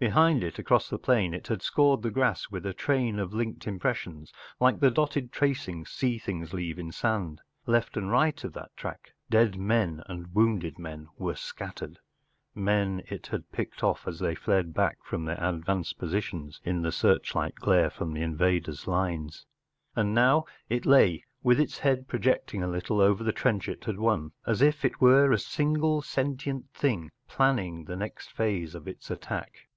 Behind 0.00 0.42
it, 0.42 0.58
across 0.58 0.90
the 0.90 0.98
plain, 0.98 1.32
it 1.32 1.46
had 1.46 1.62
scored 1.62 2.02
the 2.02 2.10
grass 2.10 2.50
with 2.50 2.66
a 2.66 2.74
train 2.74 3.18
of 3.18 3.32
linked 3.32 3.66
impressions, 3.66 4.34
like 4.60 4.80
the 4.80 4.90
dotted 4.90 5.32
tracings 5.32 5.88
sea 5.88 6.18
things 6.18 6.52
leave 6.52 6.78
in 6.78 6.92
sand. 6.92 7.40
Left 7.64 7.96
and 7.96 8.10
right 8.10 8.42
of 8.44 8.52
that 8.52 8.76
track 8.76 9.14
dead 9.30 9.56
men 9.56 10.02
and 10.06 10.34
wounded 10.34 10.78
men 10.78 11.08
were 11.16 11.36
scattered—men 11.36 13.02
it 13.08 13.28
had 13.28 13.50
picked 13.50 13.82
off 13.82 14.06
as 14.06 14.18
they 14.18 14.34
fled 14.34 14.74
back 14.74 14.98
from 15.02 15.24
their 15.24 15.42
advanced 15.42 15.96
positions 15.96 16.60
in 16.64 16.82
the 16.82 16.90
seaichlight 16.92 17.54
glare 17.54 17.88
from 17.88 18.12
the 18.12 18.20
invader’s 18.20 18.86
lines. 18.86 19.46
And 19.96 20.12
now 20.12 20.44
it 20.68 20.84
lay 20.84 21.24
with 21.42 21.58
its 21.58 21.78
head 21.78 22.08
projecting 22.08 22.62
a 22.62 22.68
little 22.68 23.00
over 23.00 23.24
the 23.24 23.32
trench 23.32 23.70
it 23.70 23.84
had 23.84 23.98
won, 23.98 24.32
as 24.44 24.60
if 24.60 24.84
it 24.84 25.00
were 25.00 25.32
a 25.32 25.38
single 25.38 26.02
sentient 26.02 26.68
thing 26.74 27.10
planning 27.26 27.84
the 27.86 27.96
next 27.96 28.32
phase 28.32 28.74
of 28.74 28.86
its 28.86 29.10
attack. 29.10 29.68